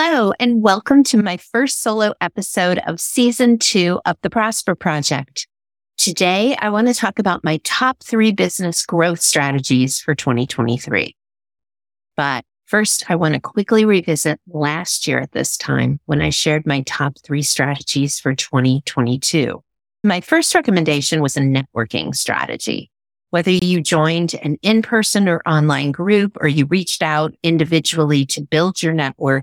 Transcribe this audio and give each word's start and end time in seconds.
Hello, 0.00 0.32
and 0.38 0.62
welcome 0.62 1.02
to 1.02 1.20
my 1.20 1.38
first 1.38 1.82
solo 1.82 2.14
episode 2.20 2.78
of 2.86 3.00
season 3.00 3.58
two 3.58 4.00
of 4.06 4.16
the 4.22 4.30
Prosper 4.30 4.76
Project. 4.76 5.48
Today, 5.96 6.54
I 6.54 6.70
want 6.70 6.86
to 6.86 6.94
talk 6.94 7.18
about 7.18 7.42
my 7.42 7.58
top 7.64 8.04
three 8.04 8.30
business 8.30 8.86
growth 8.86 9.20
strategies 9.20 9.98
for 9.98 10.14
2023. 10.14 11.16
But 12.16 12.44
first, 12.66 13.10
I 13.10 13.16
want 13.16 13.34
to 13.34 13.40
quickly 13.40 13.84
revisit 13.84 14.40
last 14.46 15.08
year 15.08 15.18
at 15.18 15.32
this 15.32 15.56
time 15.56 15.98
when 16.06 16.22
I 16.22 16.30
shared 16.30 16.64
my 16.64 16.82
top 16.82 17.14
three 17.24 17.42
strategies 17.42 18.20
for 18.20 18.36
2022. 18.36 19.60
My 20.04 20.20
first 20.20 20.54
recommendation 20.54 21.22
was 21.22 21.36
a 21.36 21.40
networking 21.40 22.14
strategy. 22.14 22.92
Whether 23.30 23.50
you 23.50 23.82
joined 23.82 24.34
an 24.44 24.58
in-person 24.62 25.28
or 25.28 25.42
online 25.44 25.90
group 25.90 26.36
or 26.40 26.46
you 26.46 26.66
reached 26.66 27.02
out 27.02 27.34
individually 27.42 28.24
to 28.26 28.42
build 28.42 28.80
your 28.80 28.94
network, 28.94 29.42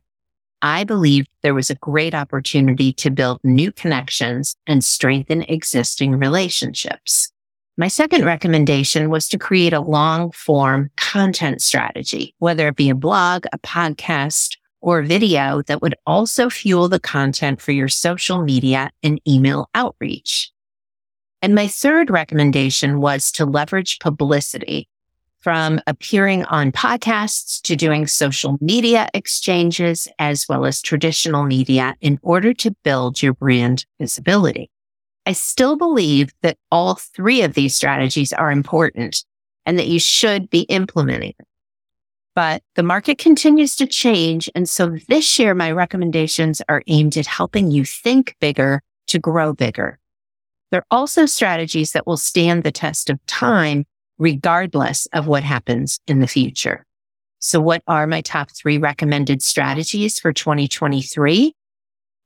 I 0.66 0.84
believed 0.84 1.28
there 1.44 1.54
was 1.54 1.70
a 1.70 1.76
great 1.76 2.16
opportunity 2.16 2.92
to 2.94 3.12
build 3.12 3.40
new 3.44 3.72
connections 3.72 4.56
and 4.66 4.84
strengthen 4.84 5.44
existing 5.44 6.18
relationships. 6.18 7.32
My 7.78 7.88
second 7.88 8.26
recommendation 8.26 9.12
was 9.12 9.30
to 9.30 9.38
create 9.38 9.74
a 9.74 9.80
long 9.80 10.32
form 10.32 10.90
content 10.98 11.62
strategy, 11.62 12.34
whether 12.40 12.68
it 12.68 12.78
be 12.78 12.90
a 12.90 12.96
blog, 12.96 13.46
a 13.54 13.60
podcast, 13.60 14.58
or 14.82 15.04
video 15.04 15.62
that 15.68 15.84
would 15.84 15.94
also 16.08 16.50
fuel 16.50 16.90
the 16.90 17.00
content 17.00 17.62
for 17.62 17.72
your 17.72 17.88
social 17.88 18.42
media 18.42 18.90
and 19.04 19.22
email 19.28 19.70
outreach. 19.76 20.52
And 21.44 21.54
my 21.54 21.68
third 21.68 22.10
recommendation 22.10 23.02
was 23.02 23.32
to 23.34 23.46
leverage 23.46 24.00
publicity 24.00 24.90
from 25.46 25.80
appearing 25.86 26.44
on 26.46 26.72
podcasts 26.72 27.62
to 27.62 27.76
doing 27.76 28.08
social 28.08 28.58
media 28.62 29.08
exchanges 29.14 30.08
as 30.18 30.50
well 30.50 30.66
as 30.66 30.82
traditional 30.82 31.44
media 31.44 31.94
in 32.02 32.18
order 32.24 32.52
to 32.52 32.76
build 32.84 33.22
your 33.22 33.36
brand 33.36 33.86
visibility. 34.00 34.72
I 35.28 35.34
still 35.34 35.78
believe 35.78 36.32
that 36.42 36.58
all 36.72 36.96
three 36.96 37.44
of 37.44 37.54
these 37.54 37.76
strategies 37.76 38.34
are 38.34 38.52
important 38.52 39.24
and 39.68 39.78
that 39.78 39.86
you 39.86 40.00
should 40.00 40.50
be 40.50 40.62
implementing 40.62 41.36
them. 41.38 41.46
But 42.34 42.64
the 42.74 42.82
market 42.82 43.20
continues 43.20 43.76
to 43.76 43.86
change. 43.86 44.50
And 44.56 44.68
so 44.68 44.98
this 45.08 45.38
year, 45.38 45.54
my 45.54 45.72
recommendations 45.72 46.60
are 46.68 46.82
aimed 46.88 47.18
at 47.18 47.28
helping 47.28 47.70
you 47.70 47.86
think 47.86 48.36
bigger 48.42 48.82
to 49.10 49.20
grow 49.20 49.54
bigger. 49.54 50.00
They're 50.72 50.88
also 50.90 51.28
strategies 51.28 51.92
that 51.92 52.08
will 52.08 52.18
stand 52.18 52.64
the 52.64 52.72
test 52.72 53.12
of 53.12 53.24
time, 53.28 53.86
regardless 54.18 55.08
of 55.08 55.28
what 55.28 55.44
happens 55.44 56.00
in 56.08 56.20
the 56.20 56.28
future. 56.28 56.86
So 57.40 57.60
what 57.60 57.84
are 57.88 58.08
my 58.08 58.22
top 58.22 58.50
three 58.52 58.78
recommended 58.78 59.42
strategies 59.44 60.20
for 60.20 60.34
2023? 60.34 61.54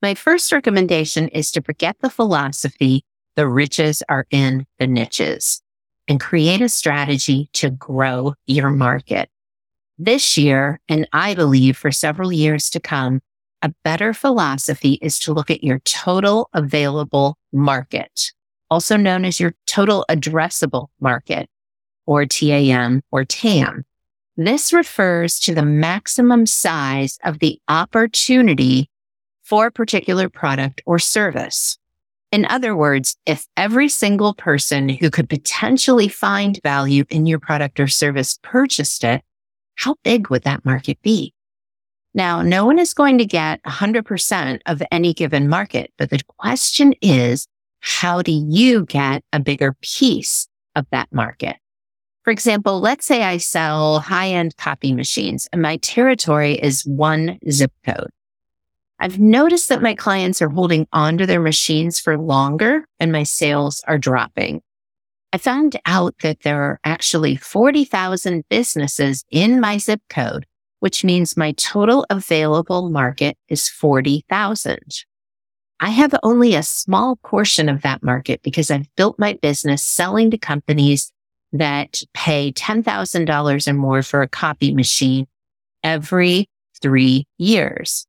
My 0.02 0.16
first 0.16 0.52
recommendation 0.52 1.28
is 1.30 1.52
to 1.52 1.62
forget 1.62 1.98
the 2.00 2.10
philosophy, 2.10 3.04
the 3.36 3.48
riches 3.48 4.02
are 4.08 4.26
in 4.32 4.66
the 4.80 4.88
niches 4.88 5.62
and 6.08 6.20
create 6.20 6.62
a 6.62 6.70
strategy 6.70 7.50
to 7.54 7.70
grow 7.70 8.34
your 8.48 8.70
market. 8.70 9.30
This 9.98 10.38
year, 10.38 10.80
and 10.88 11.08
I 11.12 11.36
believe 11.36 11.76
for 11.76 11.92
several 11.92 12.32
years 12.32 12.70
to 12.70 12.80
come, 12.80 13.22
a 13.62 13.74
better 13.84 14.14
philosophy 14.14 14.98
is 15.02 15.20
to 15.20 15.34
look 15.34 15.52
at 15.52 15.64
your 15.64 15.80
total 15.80 16.50
available 16.54 17.38
market, 17.52 18.32
also 18.70 18.96
known 18.96 19.26
as 19.26 19.40
your 19.40 19.54
total 19.68 20.06
addressable 20.10 20.88
market 21.02 21.50
or 22.10 22.26
TAM 22.26 23.04
or 23.12 23.24
TAM. 23.24 23.86
This 24.36 24.74
refers 24.74 25.40
to 25.42 25.54
the 25.54 25.62
maximum 25.62 26.48
size 26.48 27.20
of 27.24 27.38
the 27.38 27.62
opportunity 27.68 28.90
for 29.44 29.68
a 29.68 29.72
particular 29.72 30.28
product 30.28 30.82
or 30.88 30.98
service. 30.98 31.78
In 32.32 32.46
other 32.46 32.76
words, 32.76 33.16
if 33.28 33.46
every 33.56 33.90
single 33.90 34.34
person 34.34 34.90
who 34.90 35.12
could 35.12 35.30
potentially 35.30 36.08
find 36.08 36.60
value 36.64 37.06
in 37.12 37.28
your 37.28 37.38
product 37.38 37.80
or 37.80 37.88
service 37.88 38.40
purchased 38.42 39.04
it, 39.04 39.22
how 39.76 39.94
big 40.04 40.32
would 40.32 40.44
that 40.44 40.66
market 40.66 41.00
be? 41.04 41.36
Now, 42.16 42.42
no 42.42 42.66
one 42.66 42.80
is 42.80 42.96
going 42.96 43.20
to 43.20 43.26
get 43.26 43.62
100% 43.64 44.60
of 44.66 44.82
any 44.92 45.14
given 45.14 45.48
market, 45.48 45.94
but 46.00 46.10
the 46.10 46.22
question 46.40 46.96
is, 47.04 47.46
how 47.82 48.24
do 48.24 48.32
you 48.32 48.86
get 48.86 49.24
a 49.32 49.40
bigger 49.40 49.76
piece 49.82 50.48
of 50.76 50.88
that 50.92 51.08
market? 51.12 51.58
For 52.30 52.32
example, 52.32 52.80
let's 52.80 53.08
say 53.08 53.24
I 53.24 53.38
sell 53.38 54.02
high 54.02 54.28
end 54.28 54.56
copy 54.56 54.94
machines 54.94 55.50
and 55.52 55.64
my 55.64 55.78
territory 55.78 56.54
is 56.54 56.86
one 56.86 57.40
zip 57.50 57.72
code. 57.84 58.12
I've 59.00 59.20
noticed 59.20 59.68
that 59.70 59.82
my 59.82 59.96
clients 59.96 60.40
are 60.40 60.50
holding 60.50 60.86
onto 60.94 61.26
their 61.26 61.40
machines 61.40 62.00
for 62.00 62.20
longer 62.20 62.86
and 63.00 63.12
my 63.12 63.24
sales 63.24 63.84
are 63.88 63.98
dropping. 63.98 64.62
I 65.34 65.40
found 65.40 65.80
out 65.88 66.14
that 66.22 66.42
there 66.44 66.62
are 66.62 66.80
actually 66.84 67.36
40,000 67.36 68.44
businesses 68.48 69.26
in 69.32 69.60
my 69.60 69.80
zip 69.80 70.02
code 70.08 70.46
which 70.82 71.04
means 71.04 71.36
my 71.36 71.54
total 71.54 72.06
available 72.12 72.92
market 72.92 73.40
is 73.48 73.68
40,000. 73.70 74.78
I 75.80 75.90
have 75.90 76.14
only 76.22 76.54
a 76.54 76.62
small 76.62 77.16
portion 77.24 77.70
of 77.70 77.82
that 77.82 78.04
market 78.04 78.44
because 78.44 78.70
I've 78.70 78.94
built 78.96 79.18
my 79.18 79.34
business 79.42 79.84
selling 79.84 80.30
to 80.30 80.38
companies 80.38 81.12
that 81.54 82.02
pay 82.14 82.52
$10,000 82.52 83.68
or 83.68 83.74
more 83.74 84.04
for 84.04 84.22
a 84.22 84.28
copy 84.28 84.74
machine 84.74 85.28
every 85.84 86.50
three 86.82 87.26
years. 87.38 88.06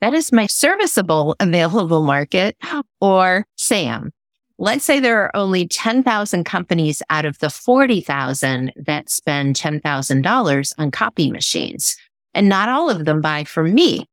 That 0.00 0.14
is 0.14 0.32
my 0.32 0.46
serviceable 0.46 1.36
available 1.40 2.02
market 2.02 2.56
or 3.00 3.46
SAM. 3.56 4.12
Let's 4.60 4.84
say 4.84 4.98
there 4.98 5.22
are 5.22 5.36
only 5.36 5.68
10,000 5.68 6.44
companies 6.44 7.00
out 7.10 7.24
of 7.24 7.38
the 7.38 7.50
40,000 7.50 8.72
that 8.76 9.08
spend 9.08 9.54
$10,000 9.54 10.74
on 10.78 10.90
copy 10.90 11.30
machines 11.30 11.96
and 12.34 12.48
not 12.48 12.68
all 12.68 12.90
of 12.90 13.04
them 13.04 13.20
buy 13.20 13.44
from 13.44 13.72
me. 13.72 14.06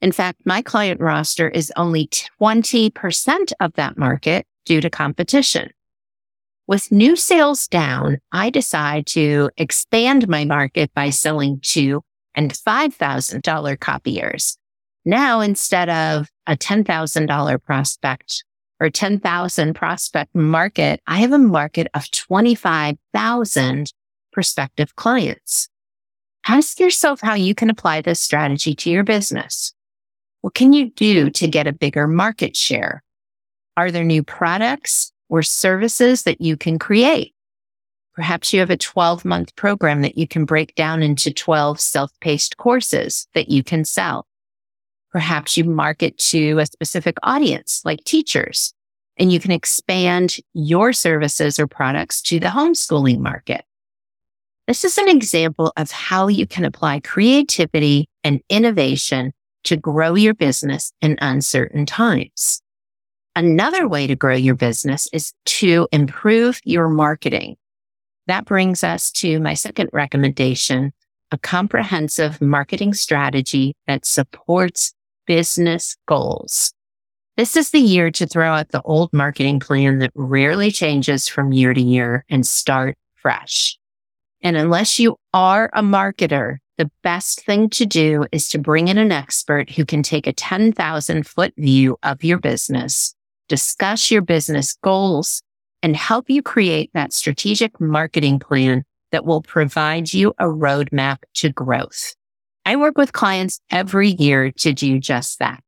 In 0.00 0.10
fact, 0.10 0.40
my 0.44 0.60
client 0.60 1.00
roster 1.00 1.48
is 1.48 1.72
only 1.76 2.08
20% 2.08 3.52
of 3.60 3.72
that 3.74 3.96
market 3.96 4.46
due 4.64 4.80
to 4.80 4.90
competition. 4.90 5.70
With 6.72 6.90
new 6.90 7.16
sales 7.16 7.68
down, 7.68 8.16
I 8.32 8.48
decide 8.48 9.04
to 9.08 9.50
expand 9.58 10.26
my 10.26 10.46
market 10.46 10.90
by 10.94 11.10
selling 11.10 11.60
two 11.60 12.00
and 12.34 12.50
$5,000 12.50 13.78
copiers. 13.78 14.56
Now, 15.04 15.40
instead 15.42 15.90
of 15.90 16.30
a 16.46 16.56
$10,000 16.56 17.62
prospect 17.62 18.44
or 18.80 18.88
10,000 18.88 19.74
prospect 19.74 20.34
market, 20.34 21.00
I 21.06 21.18
have 21.18 21.32
a 21.32 21.38
market 21.38 21.88
of 21.92 22.10
25,000 22.10 23.92
prospective 24.32 24.96
clients. 24.96 25.68
Ask 26.48 26.80
yourself 26.80 27.20
how 27.20 27.34
you 27.34 27.54
can 27.54 27.68
apply 27.68 28.00
this 28.00 28.18
strategy 28.18 28.74
to 28.76 28.90
your 28.90 29.04
business. 29.04 29.74
What 30.40 30.54
can 30.54 30.72
you 30.72 30.88
do 30.88 31.28
to 31.28 31.48
get 31.48 31.66
a 31.66 31.72
bigger 31.74 32.06
market 32.06 32.56
share? 32.56 33.02
Are 33.76 33.90
there 33.90 34.04
new 34.04 34.22
products 34.22 35.12
or 35.32 35.42
services 35.42 36.24
that 36.24 36.42
you 36.42 36.58
can 36.58 36.78
create? 36.78 37.34
Perhaps 38.14 38.52
you 38.52 38.60
have 38.60 38.68
a 38.68 38.76
12 38.76 39.24
month 39.24 39.56
program 39.56 40.02
that 40.02 40.18
you 40.18 40.28
can 40.28 40.44
break 40.44 40.74
down 40.74 41.02
into 41.02 41.32
12 41.32 41.80
self-paced 41.80 42.58
courses 42.58 43.26
that 43.32 43.48
you 43.48 43.64
can 43.64 43.86
sell. 43.86 44.26
Perhaps 45.10 45.56
you 45.56 45.64
market 45.64 46.18
to 46.18 46.58
a 46.58 46.66
specific 46.66 47.16
audience 47.22 47.80
like 47.82 48.04
teachers 48.04 48.74
and 49.16 49.32
you 49.32 49.40
can 49.40 49.52
expand 49.52 50.36
your 50.52 50.92
services 50.92 51.58
or 51.58 51.66
products 51.66 52.20
to 52.20 52.38
the 52.38 52.48
homeschooling 52.48 53.18
market. 53.18 53.64
This 54.68 54.84
is 54.84 54.98
an 54.98 55.08
example 55.08 55.72
of 55.78 55.90
how 55.90 56.28
you 56.28 56.46
can 56.46 56.66
apply 56.66 57.00
creativity 57.00 58.06
and 58.22 58.42
innovation 58.50 59.32
to 59.64 59.78
grow 59.78 60.14
your 60.14 60.34
business 60.34 60.92
in 61.00 61.16
uncertain 61.22 61.86
times. 61.86 62.60
Another 63.34 63.88
way 63.88 64.06
to 64.06 64.16
grow 64.16 64.34
your 64.34 64.54
business 64.54 65.08
is 65.12 65.32
to 65.46 65.88
improve 65.90 66.60
your 66.64 66.88
marketing. 66.88 67.56
That 68.26 68.44
brings 68.44 68.84
us 68.84 69.10
to 69.12 69.40
my 69.40 69.54
second 69.54 69.90
recommendation 69.92 70.92
a 71.30 71.38
comprehensive 71.38 72.42
marketing 72.42 72.92
strategy 72.92 73.74
that 73.86 74.04
supports 74.04 74.92
business 75.26 75.96
goals. 76.06 76.74
This 77.38 77.56
is 77.56 77.70
the 77.70 77.80
year 77.80 78.10
to 78.10 78.26
throw 78.26 78.52
out 78.52 78.68
the 78.68 78.82
old 78.82 79.10
marketing 79.14 79.58
plan 79.58 80.00
that 80.00 80.12
rarely 80.14 80.70
changes 80.70 81.26
from 81.26 81.52
year 81.52 81.72
to 81.72 81.80
year 81.80 82.26
and 82.28 82.46
start 82.46 82.98
fresh. 83.14 83.78
And 84.42 84.58
unless 84.58 84.98
you 84.98 85.16
are 85.32 85.70
a 85.72 85.82
marketer, 85.82 86.58
the 86.76 86.90
best 87.02 87.46
thing 87.46 87.70
to 87.70 87.86
do 87.86 88.26
is 88.30 88.48
to 88.50 88.58
bring 88.58 88.88
in 88.88 88.98
an 88.98 89.12
expert 89.12 89.70
who 89.70 89.86
can 89.86 90.02
take 90.02 90.26
a 90.26 90.32
10,000 90.34 91.26
foot 91.26 91.54
view 91.56 91.96
of 92.02 92.22
your 92.22 92.38
business, 92.38 93.14
discuss 93.52 94.10
your 94.10 94.22
business 94.22 94.78
goals, 94.82 95.42
and 95.82 95.94
help 95.94 96.30
you 96.30 96.40
create 96.40 96.88
that 96.94 97.12
strategic 97.12 97.78
marketing 97.78 98.38
plan 98.38 98.82
that 99.10 99.26
will 99.26 99.42
provide 99.42 100.10
you 100.10 100.30
a 100.38 100.46
roadmap 100.46 101.18
to 101.34 101.50
growth. 101.50 102.14
I 102.64 102.76
work 102.76 102.96
with 102.96 103.12
clients 103.12 103.60
every 103.70 104.08
year 104.08 104.52
to 104.52 104.72
do 104.72 104.98
just 104.98 105.38
that. 105.40 105.62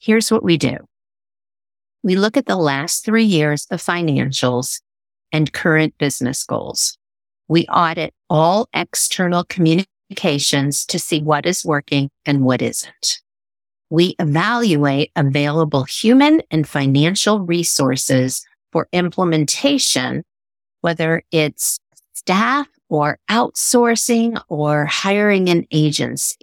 Here's 0.00 0.30
what 0.30 0.42
we 0.42 0.58
do. 0.58 0.76
We 2.02 2.14
look 2.14 2.36
at 2.36 2.44
the 2.44 2.56
last 2.56 3.06
three 3.06 3.24
years 3.24 3.66
of 3.70 3.80
financials 3.80 4.82
and 5.32 5.50
current 5.54 5.96
business 5.96 6.44
goals. 6.44 6.98
We 7.48 7.64
audit 7.68 8.12
all 8.28 8.68
external 8.74 9.44
communications 9.44 10.84
to 10.84 10.98
see 10.98 11.22
what 11.22 11.46
is 11.46 11.64
working 11.64 12.10
and 12.26 12.42
what 12.42 12.60
isn't. 12.60 13.22
We 13.90 14.16
evaluate 14.18 15.12
available 15.14 15.84
human 15.84 16.42
and 16.50 16.68
financial 16.68 17.40
resources 17.40 18.44
for 18.72 18.88
implementation, 18.92 20.24
whether 20.80 21.22
it's 21.30 21.78
staff 22.12 22.68
or 22.88 23.18
outsourcing 23.30 24.40
or 24.48 24.86
hiring 24.86 25.48
an 25.48 25.66
agency. 25.70 26.36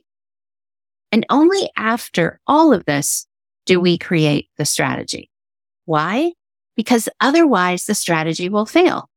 And 1.11 1.25
only 1.29 1.69
after 1.75 2.39
all 2.47 2.73
of 2.73 2.85
this 2.85 3.27
do 3.65 3.79
we 3.79 3.97
create 3.97 4.49
the 4.57 4.65
strategy. 4.65 5.29
Why? 5.85 6.31
Because 6.75 7.07
otherwise 7.19 7.85
the 7.85 7.95
strategy 7.95 8.49
will 8.49 8.65
fail. 8.65 9.09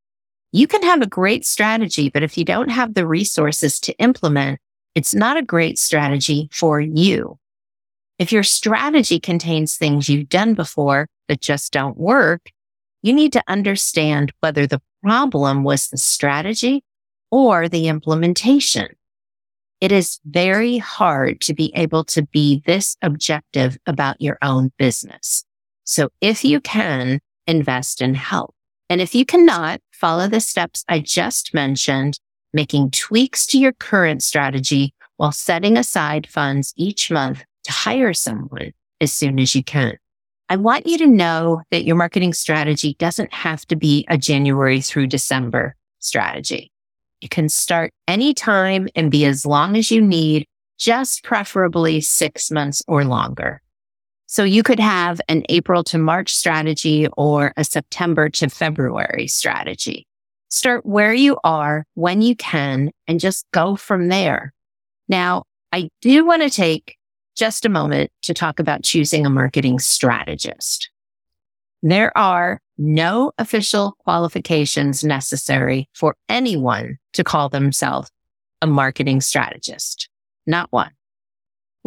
You 0.52 0.66
can 0.66 0.82
have 0.82 1.02
a 1.02 1.06
great 1.06 1.46
strategy, 1.46 2.10
but 2.10 2.22
if 2.22 2.36
you 2.36 2.44
don't 2.44 2.70
have 2.70 2.94
the 2.94 3.06
resources 3.06 3.80
to 3.80 3.96
implement, 3.98 4.60
it's 4.94 5.14
not 5.14 5.36
a 5.36 5.42
great 5.42 5.78
strategy 5.78 6.48
for 6.52 6.80
you. 6.80 7.38
If 8.18 8.32
your 8.32 8.42
strategy 8.42 9.20
contains 9.20 9.76
things 9.76 10.08
you've 10.08 10.28
done 10.28 10.54
before 10.54 11.08
that 11.28 11.40
just 11.40 11.72
don't 11.72 11.98
work, 11.98 12.50
you 13.02 13.12
need 13.12 13.32
to 13.34 13.42
understand 13.46 14.32
whether 14.40 14.66
the 14.66 14.80
problem 15.02 15.64
was 15.64 15.88
the 15.88 15.98
strategy 15.98 16.82
or 17.30 17.68
the 17.68 17.88
implementation. 17.88 18.88
It 19.80 19.92
is 19.92 20.18
very 20.24 20.78
hard 20.78 21.42
to 21.42 21.54
be 21.54 21.70
able 21.74 22.04
to 22.04 22.22
be 22.22 22.62
this 22.64 22.96
objective 23.02 23.76
about 23.86 24.20
your 24.20 24.38
own 24.40 24.72
business. 24.78 25.44
So 25.84 26.08
if 26.22 26.44
you 26.44 26.60
can, 26.60 27.20
invest 27.46 28.00
in 28.00 28.14
help. 28.14 28.54
And 28.88 29.00
if 29.00 29.14
you 29.14 29.26
cannot, 29.26 29.80
follow 29.92 30.26
the 30.26 30.40
steps 30.40 30.84
I 30.88 31.00
just 31.00 31.52
mentioned, 31.52 32.18
making 32.54 32.92
tweaks 32.92 33.46
to 33.48 33.58
your 33.58 33.72
current 33.72 34.22
strategy 34.22 34.94
while 35.18 35.32
setting 35.32 35.76
aside 35.76 36.26
funds 36.26 36.72
each 36.76 37.10
month 37.10 37.44
hire 37.66 38.14
someone 38.14 38.72
as 39.00 39.12
soon 39.12 39.38
as 39.38 39.54
you 39.54 39.62
can. 39.62 39.96
I 40.48 40.56
want 40.56 40.86
you 40.86 40.96
to 40.98 41.06
know 41.06 41.62
that 41.70 41.84
your 41.84 41.96
marketing 41.96 42.32
strategy 42.32 42.94
doesn't 42.98 43.32
have 43.32 43.66
to 43.66 43.76
be 43.76 44.06
a 44.08 44.16
January 44.16 44.80
through 44.80 45.08
December 45.08 45.74
strategy. 45.98 46.70
You 47.20 47.28
can 47.28 47.48
start 47.48 47.92
anytime 48.06 48.88
and 48.94 49.10
be 49.10 49.24
as 49.24 49.44
long 49.44 49.76
as 49.76 49.90
you 49.90 50.00
need, 50.00 50.46
just 50.78 51.24
preferably 51.24 52.00
six 52.00 52.50
months 52.50 52.82
or 52.86 53.04
longer. 53.04 53.60
So 54.26 54.44
you 54.44 54.62
could 54.62 54.80
have 54.80 55.20
an 55.28 55.44
April 55.48 55.82
to 55.84 55.98
March 55.98 56.34
strategy 56.34 57.08
or 57.16 57.52
a 57.56 57.64
September 57.64 58.28
to 58.30 58.48
February 58.48 59.28
strategy. 59.28 60.06
Start 60.48 60.84
where 60.84 61.14
you 61.14 61.38
are 61.42 61.84
when 61.94 62.22
you 62.22 62.36
can 62.36 62.90
and 63.08 63.18
just 63.18 63.46
go 63.52 63.76
from 63.76 64.08
there. 64.08 64.52
Now, 65.08 65.44
I 65.72 65.88
do 66.00 66.24
want 66.24 66.42
to 66.42 66.50
take 66.50 66.95
just 67.36 67.64
a 67.64 67.70
moment 67.70 68.10
to 68.22 68.34
talk 68.34 68.58
about 68.58 68.82
choosing 68.82 69.26
a 69.26 69.30
marketing 69.30 69.78
strategist. 69.78 70.90
There 71.82 72.16
are 72.16 72.60
no 72.78 73.32
official 73.38 73.96
qualifications 74.00 75.04
necessary 75.04 75.88
for 75.94 76.16
anyone 76.28 76.98
to 77.12 77.24
call 77.24 77.48
themselves 77.48 78.10
a 78.60 78.66
marketing 78.66 79.20
strategist. 79.20 80.08
Not 80.46 80.68
one 80.72 80.90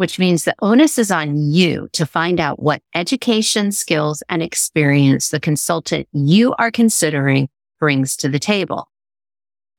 which 0.00 0.18
means 0.18 0.44
the 0.44 0.54
onus 0.62 0.96
is 0.96 1.10
on 1.10 1.36
you 1.36 1.86
to 1.92 2.06
find 2.06 2.40
out 2.40 2.62
what 2.62 2.80
education, 2.94 3.70
skills, 3.70 4.22
and 4.30 4.42
experience 4.42 5.28
the 5.28 5.38
consultant 5.38 6.08
you 6.10 6.54
are 6.58 6.70
considering 6.70 7.50
brings 7.78 8.16
to 8.16 8.26
the 8.26 8.38
table. 8.38 8.89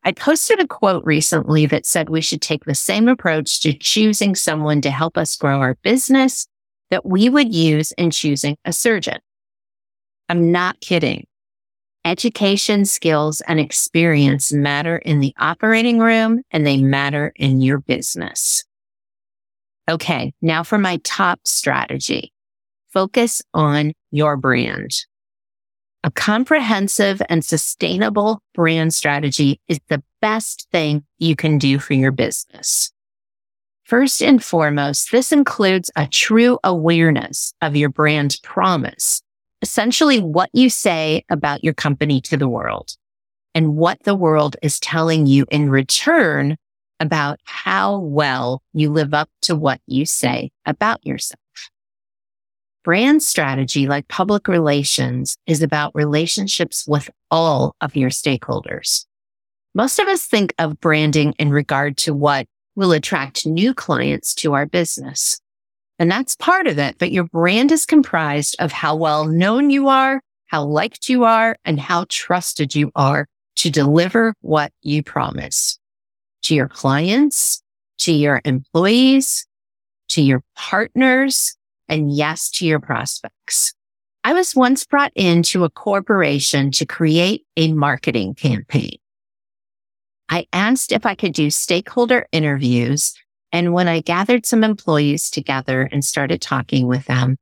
I 0.03 0.11
posted 0.11 0.59
a 0.59 0.67
quote 0.67 1.05
recently 1.05 1.67
that 1.67 1.85
said 1.85 2.09
we 2.09 2.21
should 2.21 2.41
take 2.41 2.65
the 2.65 2.73
same 2.73 3.07
approach 3.07 3.61
to 3.61 3.73
choosing 3.73 4.33
someone 4.33 4.81
to 4.81 4.89
help 4.89 5.17
us 5.17 5.35
grow 5.35 5.59
our 5.59 5.75
business 5.83 6.47
that 6.89 7.05
we 7.05 7.29
would 7.29 7.53
use 7.53 7.91
in 7.93 8.09
choosing 8.11 8.57
a 8.65 8.73
surgeon. 8.73 9.19
I'm 10.27 10.51
not 10.51 10.81
kidding. 10.81 11.27
Education, 12.03 12.85
skills, 12.85 13.41
and 13.41 13.59
experience 13.59 14.51
matter 14.51 14.97
in 14.97 15.19
the 15.19 15.35
operating 15.37 15.99
room 15.99 16.41
and 16.49 16.65
they 16.65 16.77
matter 16.77 17.31
in 17.35 17.61
your 17.61 17.77
business. 17.77 18.63
Okay. 19.87 20.33
Now 20.41 20.63
for 20.63 20.79
my 20.79 20.97
top 21.03 21.41
strategy. 21.45 22.33
Focus 22.91 23.41
on 23.53 23.93
your 24.09 24.35
brand. 24.35 24.91
A 26.03 26.09
comprehensive 26.09 27.21
and 27.29 27.45
sustainable 27.45 28.41
brand 28.55 28.91
strategy 28.91 29.61
is 29.67 29.79
the 29.87 30.01
best 30.19 30.67
thing 30.71 31.03
you 31.19 31.35
can 31.35 31.59
do 31.59 31.77
for 31.77 31.93
your 31.93 32.11
business. 32.11 32.91
First 33.83 34.23
and 34.23 34.43
foremost, 34.43 35.11
this 35.11 35.31
includes 35.31 35.91
a 35.95 36.07
true 36.07 36.57
awareness 36.63 37.53
of 37.61 37.75
your 37.75 37.89
brand 37.89 38.37
promise, 38.41 39.21
essentially 39.61 40.19
what 40.19 40.49
you 40.53 40.71
say 40.71 41.23
about 41.29 41.63
your 41.63 41.73
company 41.73 42.19
to 42.21 42.37
the 42.37 42.47
world 42.47 42.95
and 43.53 43.75
what 43.75 44.01
the 44.03 44.15
world 44.15 44.55
is 44.63 44.79
telling 44.79 45.27
you 45.27 45.45
in 45.51 45.69
return 45.69 46.57
about 46.99 47.39
how 47.43 47.99
well 47.99 48.63
you 48.73 48.91
live 48.91 49.13
up 49.13 49.29
to 49.41 49.55
what 49.55 49.81
you 49.85 50.05
say 50.05 50.51
about 50.65 51.05
yourself. 51.05 51.40
Brand 52.83 53.21
strategy, 53.21 53.87
like 53.87 54.07
public 54.07 54.47
relations, 54.47 55.37
is 55.45 55.61
about 55.61 55.93
relationships 55.93 56.87
with 56.87 57.09
all 57.29 57.75
of 57.79 57.95
your 57.95 58.09
stakeholders. 58.09 59.05
Most 59.75 59.99
of 59.99 60.07
us 60.07 60.25
think 60.25 60.53
of 60.57 60.79
branding 60.79 61.33
in 61.37 61.51
regard 61.51 61.95
to 61.97 62.13
what 62.13 62.47
will 62.75 62.91
attract 62.91 63.45
new 63.45 63.73
clients 63.73 64.33
to 64.35 64.53
our 64.53 64.65
business. 64.65 65.39
And 65.99 66.09
that's 66.09 66.35
part 66.35 66.65
of 66.65 66.79
it. 66.79 66.95
But 66.97 67.11
your 67.11 67.25
brand 67.25 67.71
is 67.71 67.85
comprised 67.85 68.55
of 68.57 68.71
how 68.71 68.95
well 68.95 69.25
known 69.25 69.69
you 69.69 69.87
are, 69.87 70.21
how 70.47 70.63
liked 70.63 71.07
you 71.07 71.23
are, 71.23 71.57
and 71.63 71.79
how 71.79 72.05
trusted 72.09 72.73
you 72.73 72.91
are 72.95 73.27
to 73.57 73.69
deliver 73.69 74.33
what 74.41 74.71
you 74.81 75.03
promise 75.03 75.77
to 76.43 76.55
your 76.55 76.67
clients, 76.67 77.61
to 77.99 78.11
your 78.11 78.41
employees, 78.43 79.45
to 80.09 80.21
your 80.23 80.41
partners, 80.55 81.55
and 81.91 82.11
yes, 82.11 82.49
to 82.51 82.65
your 82.65 82.79
prospects. 82.79 83.75
I 84.23 84.33
was 84.33 84.55
once 84.55 84.85
brought 84.85 85.11
into 85.13 85.63
a 85.65 85.69
corporation 85.69 86.71
to 86.71 86.85
create 86.85 87.45
a 87.57 87.73
marketing 87.73 88.33
campaign. 88.33 88.97
I 90.29 90.47
asked 90.53 90.93
if 90.93 91.05
I 91.05 91.15
could 91.15 91.33
do 91.33 91.51
stakeholder 91.51 92.25
interviews. 92.31 93.13
And 93.51 93.73
when 93.73 93.89
I 93.89 93.99
gathered 93.99 94.45
some 94.45 94.63
employees 94.63 95.29
together 95.29 95.89
and 95.91 96.05
started 96.05 96.41
talking 96.41 96.87
with 96.87 97.05
them, 97.05 97.35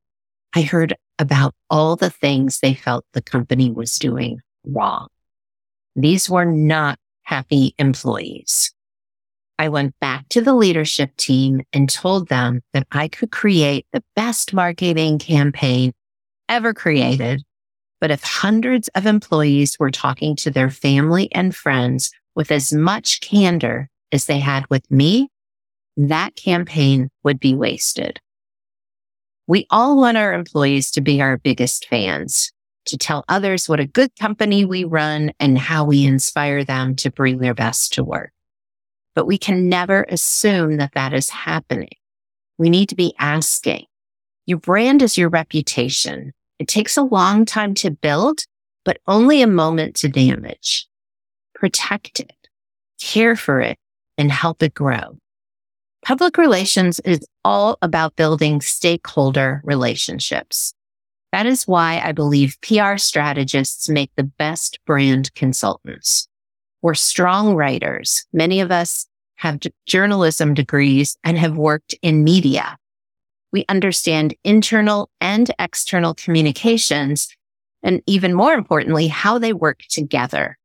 I 0.55 0.63
heard 0.63 0.95
about 1.19 1.53
all 1.69 1.95
the 1.95 2.09
things 2.09 2.59
they 2.59 2.73
felt 2.73 3.05
the 3.13 3.21
company 3.21 3.69
was 3.69 3.95
doing 3.97 4.39
wrong. 4.65 5.09
These 5.95 6.27
were 6.29 6.45
not 6.45 6.97
happy 7.21 7.75
employees. 7.77 8.73
I 9.59 9.67
went 9.67 9.93
back 9.99 10.29
to 10.29 10.41
the 10.41 10.53
leadership 10.53 11.17
team 11.17 11.61
and 11.73 11.89
told 11.89 12.29
them 12.29 12.61
that 12.73 12.87
I 12.93 13.09
could 13.09 13.29
create 13.29 13.85
the 13.91 14.01
best 14.15 14.53
marketing 14.53 15.19
campaign 15.19 15.91
ever 16.47 16.73
created. 16.73 17.43
But 17.99 18.09
if 18.09 18.23
hundreds 18.23 18.87
of 18.95 19.05
employees 19.05 19.75
were 19.77 19.91
talking 19.91 20.37
to 20.37 20.49
their 20.49 20.69
family 20.69 21.29
and 21.33 21.53
friends 21.53 22.09
with 22.35 22.51
as 22.51 22.71
much 22.71 23.19
candor 23.19 23.89
as 24.13 24.27
they 24.27 24.39
had 24.39 24.65
with 24.69 24.89
me, 24.89 25.27
that 25.97 26.37
campaign 26.37 27.09
would 27.25 27.41
be 27.41 27.53
wasted. 27.53 28.21
We 29.45 29.67
all 29.69 29.97
want 29.97 30.15
our 30.15 30.31
employees 30.31 30.89
to 30.91 31.01
be 31.01 31.21
our 31.21 31.37
biggest 31.37 31.85
fans, 31.89 32.53
to 32.85 32.97
tell 32.97 33.25
others 33.27 33.67
what 33.67 33.81
a 33.81 33.85
good 33.85 34.11
company 34.17 34.63
we 34.63 34.85
run 34.85 35.33
and 35.37 35.57
how 35.57 35.83
we 35.83 36.05
inspire 36.05 36.63
them 36.63 36.95
to 36.97 37.11
bring 37.11 37.39
their 37.39 37.53
best 37.53 37.91
to 37.95 38.05
work. 38.05 38.31
But 39.19 39.25
we 39.25 39.37
can 39.37 39.67
never 39.67 40.05
assume 40.07 40.77
that 40.77 40.93
that 40.93 41.13
is 41.13 41.29
happening. 41.29 41.91
We 42.57 42.69
need 42.69 42.87
to 42.87 42.95
be 42.95 43.13
asking. 43.19 43.83
Your 44.45 44.59
brand 44.59 45.01
is 45.01 45.17
your 45.17 45.27
reputation. 45.27 46.31
It 46.57 46.69
takes 46.69 46.95
a 46.95 47.01
long 47.01 47.43
time 47.43 47.73
to 47.73 47.91
build, 47.91 48.45
but 48.85 49.01
only 49.07 49.41
a 49.41 49.45
moment 49.47 49.97
to 49.97 50.07
damage. 50.07 50.87
Protect 51.53 52.21
it, 52.21 52.47
care 53.01 53.35
for 53.35 53.59
it, 53.59 53.77
and 54.17 54.31
help 54.31 54.63
it 54.63 54.73
grow. 54.73 55.17
Public 56.05 56.37
relations 56.37 57.01
is 57.01 57.19
all 57.43 57.77
about 57.81 58.15
building 58.15 58.61
stakeholder 58.61 59.59
relationships. 59.65 60.73
That 61.33 61.45
is 61.45 61.67
why 61.67 62.01
I 62.01 62.13
believe 62.13 62.55
PR 62.61 62.95
strategists 62.95 63.89
make 63.89 64.11
the 64.15 64.23
best 64.23 64.79
brand 64.85 65.33
consultants. 65.35 66.29
We're 66.81 66.93
strong 66.93 67.55
writers. 67.55 68.25
Many 68.31 68.61
of 68.61 68.71
us 68.71 69.08
have 69.39 69.59
journalism 69.85 70.53
degrees 70.53 71.17
and 71.23 71.37
have 71.37 71.57
worked 71.57 71.95
in 72.01 72.25
media. 72.25 72.77
We 73.53 73.63
understand 73.69 74.35
internal 74.43 75.09
and 75.21 75.49
external 75.57 76.13
communications, 76.13 77.33
and 77.81 78.01
even 78.05 78.33
more 78.33 78.53
importantly, 78.53 79.07
how 79.07 79.39
they 79.39 79.53
work 79.53 79.79
together. 79.89 80.57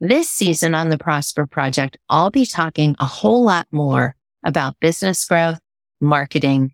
This 0.00 0.30
season 0.30 0.74
on 0.74 0.88
the 0.88 0.96
Prosper 0.96 1.46
Project, 1.46 1.98
I'll 2.08 2.30
be 2.30 2.46
talking 2.46 2.96
a 2.98 3.04
whole 3.04 3.44
lot 3.44 3.66
more 3.70 4.16
about 4.42 4.80
business 4.80 5.22
growth, 5.26 5.60
marketing, 6.00 6.72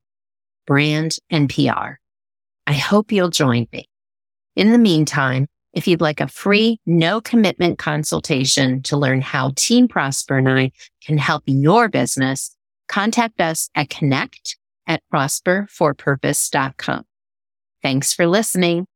brand, 0.65 1.19
and 1.29 1.51
PR. 1.51 1.99
I 2.69 2.73
hope 2.75 3.11
you'll 3.11 3.31
join 3.31 3.67
me. 3.73 3.89
In 4.55 4.71
the 4.71 4.79
meantime, 4.79 5.49
if 5.79 5.87
you'd 5.87 6.01
like 6.01 6.21
a 6.21 6.27
free, 6.27 6.81
no 6.87 7.21
commitment 7.21 7.79
consultation 7.79 8.83
to 8.83 8.97
learn 8.97 9.21
how 9.21 9.53
Team 9.55 9.87
Prosper 9.87 10.37
and 10.37 10.49
I 10.49 10.73
can 11.01 11.17
help 11.19 11.45
your 11.47 11.89
business, 11.89 12.57
contact 12.89 13.41
us 13.41 13.71
at 13.77 13.89
connect 13.89 14.57
at 14.89 15.05
prosperforpurpose.com. 15.15 17.05
Thanks 17.81 18.13
for 18.13 18.27
listening. 18.27 18.87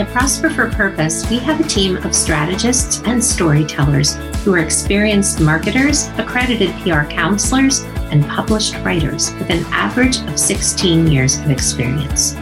At 0.00 0.08
Prosper 0.08 0.48
for 0.48 0.70
Purpose, 0.70 1.28
we 1.28 1.38
have 1.40 1.60
a 1.60 1.68
team 1.68 1.98
of 1.98 2.14
strategists 2.14 3.02
and 3.04 3.22
storytellers 3.22 4.14
who 4.42 4.54
are 4.54 4.60
experienced 4.60 5.38
marketers, 5.38 6.08
accredited 6.16 6.70
PR 6.80 7.02
counselors, 7.02 7.82
and 8.10 8.24
published 8.26 8.74
writers 8.76 9.34
with 9.34 9.50
an 9.50 9.66
average 9.66 10.22
of 10.28 10.38
16 10.38 11.08
years 11.08 11.38
of 11.40 11.50
experience. 11.50 12.34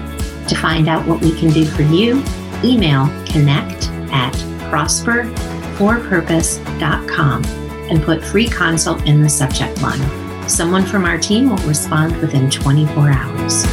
To 0.48 0.54
find 0.54 0.88
out 0.88 1.06
what 1.06 1.20
we 1.20 1.38
can 1.38 1.50
do 1.50 1.64
for 1.64 1.82
you, 1.82 2.22
email 2.62 3.06
connect 3.26 3.88
at 4.12 4.32
prosperforpurpose.com 4.70 7.44
and 7.90 8.02
put 8.02 8.24
free 8.24 8.48
consult 8.48 9.04
in 9.06 9.22
the 9.22 9.28
subject 9.28 9.82
line. 9.82 10.48
Someone 10.48 10.84
from 10.84 11.04
our 11.04 11.18
team 11.18 11.50
will 11.50 11.58
respond 11.58 12.16
within 12.20 12.48
24 12.48 13.10
hours. 13.10 13.64